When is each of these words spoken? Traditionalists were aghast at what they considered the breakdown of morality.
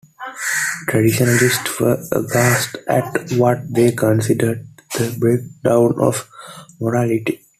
Traditionalists 0.89 1.79
were 1.79 2.03
aghast 2.11 2.75
at 2.87 3.31
what 3.33 3.59
they 3.71 3.91
considered 3.91 4.67
the 4.97 5.15
breakdown 5.19 5.93
of 6.03 6.27
morality. 6.79 7.45